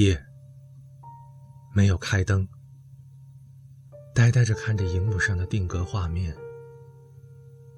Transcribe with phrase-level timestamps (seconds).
[0.00, 0.18] 夜，
[1.74, 2.48] 没有开灯，
[4.14, 6.34] 呆呆着看着荧幕上的定格画面，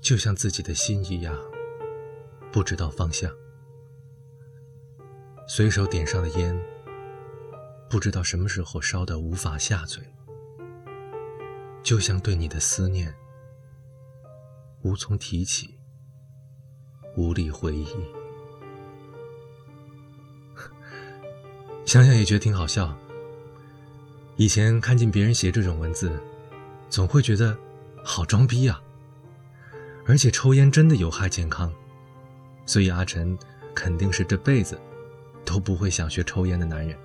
[0.00, 1.36] 就像自己的心一样，
[2.52, 3.28] 不知道方向。
[5.48, 6.56] 随手点上的烟，
[7.90, 10.00] 不知道什么时候烧得无法下嘴，
[11.82, 13.12] 就像对你的思念，
[14.82, 15.76] 无从提起，
[17.16, 18.21] 无力回忆。
[21.84, 22.96] 想想也觉得挺好笑。
[24.36, 26.10] 以前看见别人写这种文字，
[26.88, 27.56] 总会觉得
[28.02, 28.80] 好装逼啊。
[30.06, 31.72] 而且抽烟真的有害健康，
[32.66, 33.38] 所以阿晨
[33.74, 34.76] 肯定是这辈子
[35.44, 36.98] 都不会想学抽烟的男人。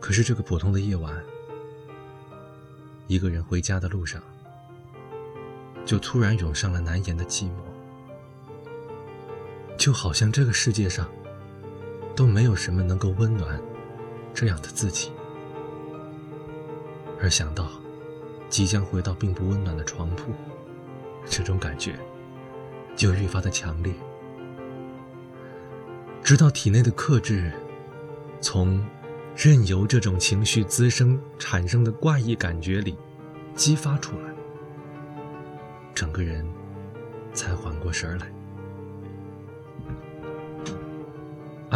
[0.00, 1.22] 可是这个普通的夜晚，
[3.06, 4.20] 一个人回家的路上，
[5.84, 7.60] 就突然涌上了难言的寂寞，
[9.76, 11.08] 就好像这个世界上。
[12.16, 13.60] 都没有什么能够温暖
[14.32, 15.12] 这样的自己，
[17.20, 17.68] 而想到
[18.48, 20.32] 即将回到并不温暖的床铺，
[21.26, 21.94] 这种感觉
[22.96, 23.92] 就愈发的强烈。
[26.24, 27.52] 直到体内的克制
[28.40, 28.84] 从
[29.36, 32.96] 任由这种情绪滋生产生的怪异感觉里
[33.54, 34.34] 激发出来，
[35.94, 36.44] 整个人
[37.34, 38.35] 才缓过神来。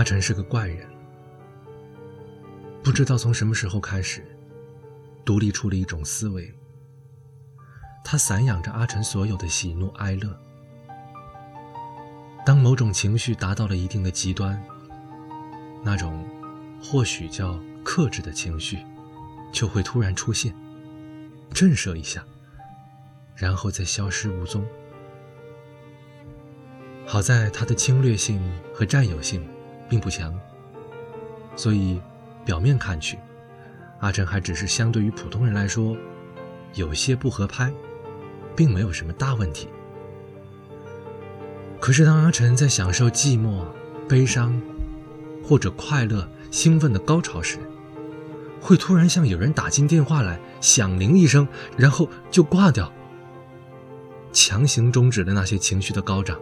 [0.01, 0.89] 阿晨是个怪人，
[2.83, 4.25] 不知道从什么时候开始，
[5.27, 6.51] 独立出了一种思维。
[8.03, 10.35] 他散养着阿晨所有的喜怒哀乐。
[12.47, 14.59] 当某种情绪达到了一定的极端，
[15.85, 16.27] 那种
[16.83, 18.79] 或许叫克制的情绪，
[19.53, 20.55] 就会突然出现，
[21.53, 22.25] 震慑一下，
[23.37, 24.65] 然后再消失无踪。
[27.07, 28.41] 好在他的侵略性
[28.73, 29.47] 和占有性。
[29.91, 30.33] 并不强，
[31.57, 32.01] 所以
[32.45, 33.19] 表面看去，
[33.99, 35.97] 阿晨还只是相对于普通人来说
[36.75, 37.73] 有些不合拍，
[38.55, 39.69] 并没有什么大问题。
[41.81, 43.65] 可是当阿晨在享受寂寞、
[44.09, 44.63] 悲伤
[45.45, 47.59] 或者快乐、兴奋的高潮时，
[48.61, 52.93] 会突然像有人打进电话来，响铃一声，然后就挂掉，
[54.33, 56.39] 强行终止了那些情绪的高涨，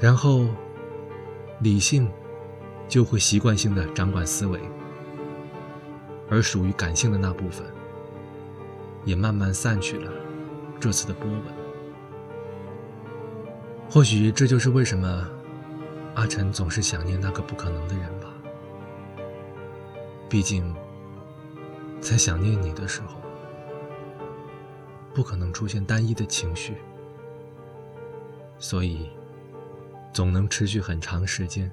[0.00, 0.48] 然后。
[1.62, 2.10] 理性
[2.88, 4.60] 就会习惯性的掌管思维，
[6.28, 7.64] 而属于感性的那部分
[9.04, 10.10] 也慢慢散去了
[10.80, 11.42] 这次的波纹。
[13.88, 15.28] 或许这就是为什么
[16.14, 18.28] 阿晨总是想念那个不可能的人吧。
[20.28, 20.74] 毕竟，
[22.00, 23.20] 在想念你的时候，
[25.14, 26.78] 不可能出现单一的情绪，
[28.58, 29.08] 所以。
[30.12, 31.70] 总能持续很长时间，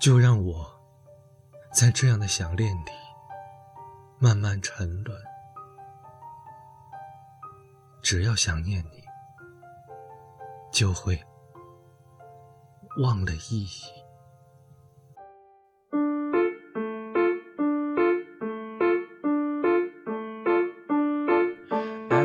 [0.00, 0.66] 就让我
[1.72, 2.90] 在这样的想念里
[4.18, 5.18] 慢慢沉沦。
[8.02, 9.04] 只要想念你，
[10.72, 11.22] 就会
[13.02, 13.95] 忘了意义。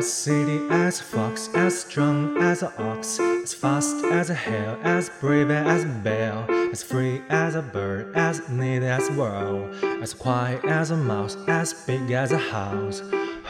[0.02, 4.76] As city as a fox, as strong as an ox, as fast as a hare,
[4.82, 9.72] as brave as a bear, as free as a bird, as neat as a world,
[10.02, 13.00] as quiet as a mouse, as big as a house.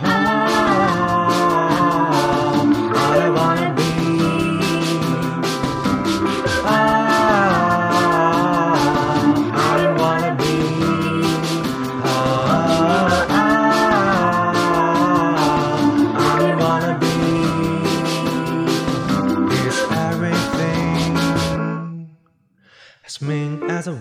[0.02, 1.41] Oh,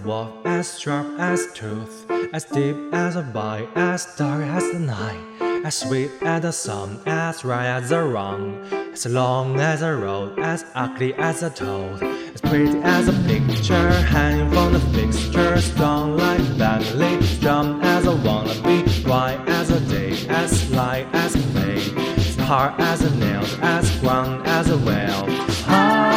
[0.04, 5.20] wolf, as sharp as tooth, as deep as a bite, as dark as the night,
[5.66, 8.58] as sweet as the sun, as right as the wrong,
[8.94, 13.92] as long as a road, as ugly as a toad, as pretty as a picture
[13.92, 20.12] hanging from the fixture, strong like Bentley, strong as a wannabe, bright as a day,
[20.30, 21.82] as light as a day,
[22.18, 26.11] as hard as a nail, as ground as a whale.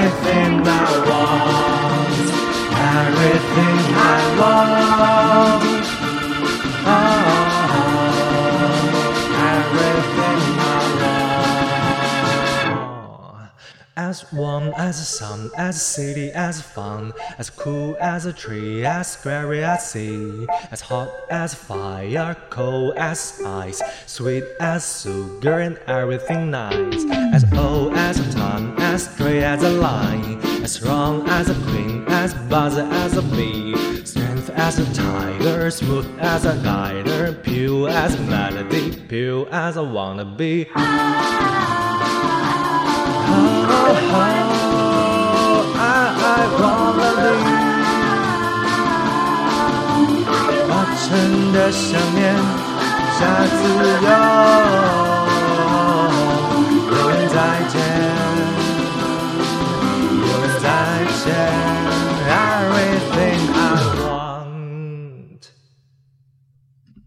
[0.00, 2.28] everything I want,
[2.96, 5.62] everything I love.
[6.82, 7.20] Oh, ah,
[9.56, 12.28] everything I love.
[13.96, 18.86] As warm as the sun, as a city, as fun, as cool as a tree,
[18.86, 25.78] as scary as sea, as hot as fire, cold as ice, sweet as sugar, and
[25.86, 27.04] everything nice,
[27.34, 32.33] as old as time as straight as a line, as strong as a queen, as
[32.49, 33.75] buzzy as a bee,
[34.05, 39.81] strength as a tiger, smooth as a glider, pure as a melody, pure as I
[39.81, 40.67] wanna be.
[46.27, 47.65] I wanna be，
[50.67, 50.71] 把
[51.07, 51.09] 真
[51.53, 52.35] 的想念
[53.17, 53.57] 下自
[54.05, 55.18] 由。